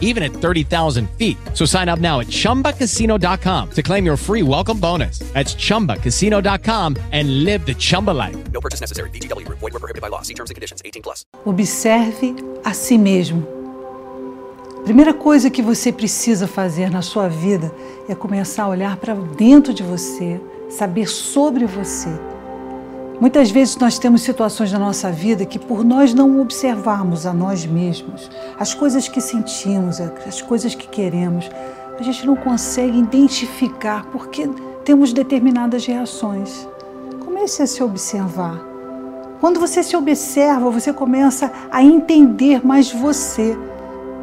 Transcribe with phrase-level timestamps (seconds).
[0.00, 1.36] even at 30,000 feet.
[1.52, 5.18] So sign up now at chumbacasino.com to claim your free welcome bonus.
[5.34, 8.36] That's chumbacasino.com and live the Chumba life.
[8.52, 9.10] No purchase necessary.
[9.10, 9.58] VGW Group.
[9.58, 10.22] Void were prohibited by law.
[10.22, 10.80] See terms and conditions.
[10.84, 11.26] 18 plus.
[11.44, 13.64] Observe a si mesmo.
[14.84, 17.74] Primeira coisa que você precisa fazer na sua vida
[18.06, 22.10] é começar a olhar para dentro de você, saber sobre você.
[23.20, 27.64] Muitas vezes nós temos situações na nossa vida que, por nós não observarmos a nós
[27.64, 28.28] mesmos,
[28.58, 31.48] as coisas que sentimos, as coisas que queremos,
[31.98, 34.48] a gente não consegue identificar porque
[34.84, 36.68] temos determinadas reações.
[37.24, 38.60] Comece a se observar.
[39.40, 43.56] Quando você se observa, você começa a entender mais você.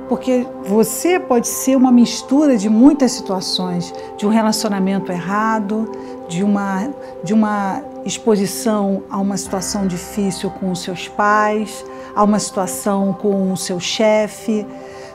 [0.10, 5.90] Porque você pode ser uma mistura de muitas situações, de um relacionamento errado,
[6.32, 6.90] de uma,
[7.24, 13.52] de uma exposição a uma situação difícil com os seus pais, a uma situação com
[13.52, 14.66] o seu chefe.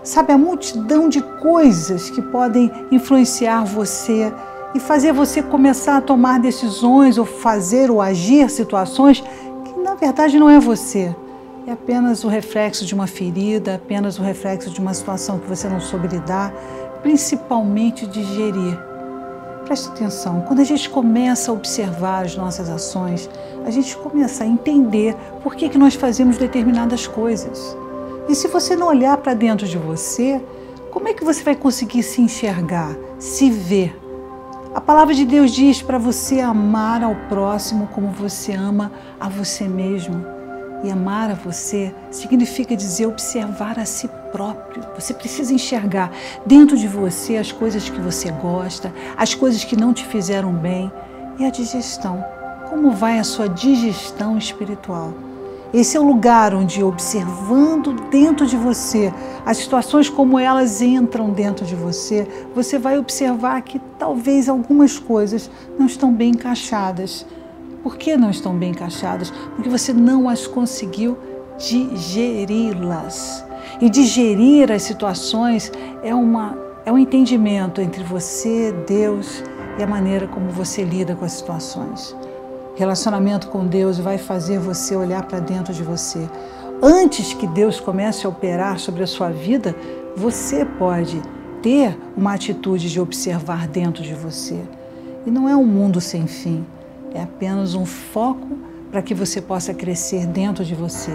[0.05, 4.33] Sabe, a multidão de coisas que podem influenciar você
[4.75, 9.25] e fazer você começar a tomar decisões ou fazer ou agir situações
[9.65, 11.15] que na verdade não é você
[11.67, 15.69] é apenas o reflexo de uma ferida, apenas o reflexo de uma situação que você
[15.69, 16.53] não soube lidar,
[17.03, 18.79] principalmente digerir.
[19.67, 23.29] Preste atenção, quando a gente começa a observar as nossas ações,
[23.65, 27.77] a gente começa a entender por que, que nós fazemos determinadas coisas.
[28.29, 30.41] E se você não olhar para dentro de você,
[30.93, 34.01] como é que você vai conseguir se enxergar, se ver?
[34.73, 39.67] A palavra de Deus diz para você amar ao próximo como você ama a você
[39.67, 40.36] mesmo.
[40.85, 44.85] E amar a você significa dizer observar a si próprio.
[44.95, 46.13] Você precisa enxergar
[46.45, 50.93] dentro de você as coisas que você gosta, as coisas que não te fizeram bem
[51.39, 52.25] e a digestão.
[52.69, 55.15] Como vai a sua digestão espiritual?
[55.75, 59.13] Esse é o lugar onde, observando dentro de você
[59.45, 65.51] as situações como elas entram dentro de você, você vai observar que talvez algumas coisas
[65.79, 67.27] não estão bem encaixadas
[67.87, 69.31] por que não estão bem encaixadas?
[69.55, 71.17] Porque você não as conseguiu
[71.57, 73.45] digeri-las.
[73.81, 75.71] E digerir as situações
[76.03, 79.41] é, uma, é um entendimento entre você, Deus
[79.79, 82.13] e a maneira como você lida com as situações.
[82.75, 86.29] Relacionamento com Deus vai fazer você olhar para dentro de você.
[86.83, 89.77] Antes que Deus comece a operar sobre a sua vida,
[90.17, 91.23] você pode
[91.63, 94.61] ter uma atitude de observar dentro de você.
[95.25, 96.67] E não é um mundo sem fim
[97.17, 98.47] é apenas um foco
[98.91, 101.13] para que você possa crescer dentro de você.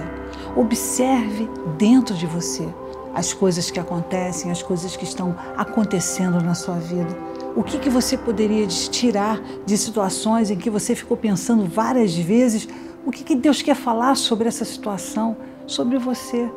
[0.55, 2.67] Observe dentro de você
[3.13, 7.15] as coisas que acontecem, as coisas que estão acontecendo na sua vida.
[7.55, 12.67] O que, que você poderia tirar de situações em que você ficou pensando várias vezes?
[13.05, 15.35] O que, que Deus quer falar sobre essa situação,
[15.67, 16.49] sobre você?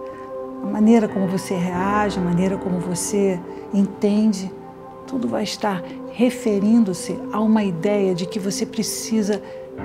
[0.63, 3.41] A maneira como você reage, a maneira como você
[3.73, 4.51] entende,
[5.07, 5.83] tudo vai estar
[6.13, 9.43] referindo-se a uma ideia de que você precisa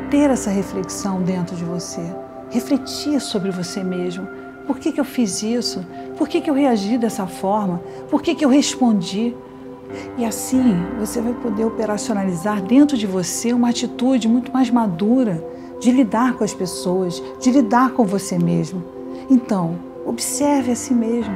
[0.09, 2.01] ter essa reflexão dentro de você,
[2.49, 4.27] refletir sobre você mesmo.
[4.67, 5.85] Por que, que eu fiz isso?
[6.17, 7.81] Por que, que eu reagi dessa forma?
[8.09, 9.35] Por que, que eu respondi?
[10.17, 15.43] E assim você vai poder operacionalizar dentro de você uma atitude muito mais madura
[15.79, 18.83] de lidar com as pessoas, de lidar com você mesmo.
[19.29, 21.33] Então, observe a si mesmo.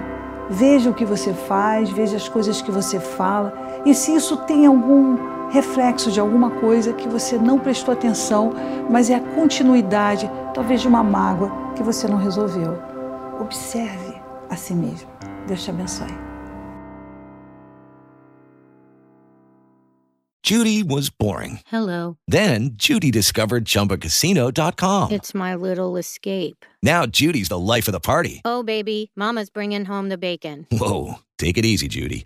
[0.49, 4.65] Veja o que você faz, veja as coisas que você fala e se isso tem
[4.65, 8.53] algum reflexo de alguma coisa que você não prestou atenção,
[8.89, 12.77] mas é a continuidade, talvez de uma mágoa que você não resolveu.
[13.39, 15.09] Observe a si mesmo.
[15.47, 16.07] Deus te abençoe.
[20.43, 21.61] Judy was boring.
[21.67, 22.17] Hello.
[22.27, 25.11] Then Judy discovered ChumbaCasino.com.
[25.11, 26.65] It's my little escape.
[26.81, 28.41] Now Judy's the life of the party.
[28.43, 30.67] Oh, baby, Mama's bringing home the bacon.
[30.69, 32.25] Whoa, take it easy, Judy.